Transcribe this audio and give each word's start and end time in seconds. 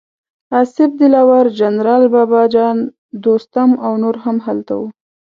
اصف 0.59 0.91
دلاور، 0.99 1.45
جنرال 1.59 2.03
بابه 2.13 2.41
جان، 2.53 2.77
دوستم 3.23 3.69
او 3.85 3.91
نور 4.03 4.15
هم 4.23 4.37
هلته 4.45 4.71
وو. 4.79 4.85